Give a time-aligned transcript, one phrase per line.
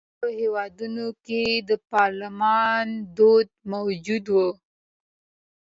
[0.03, 2.85] په دواړو هېوادونو کې د پارلمان
[3.17, 4.37] دود موجود و.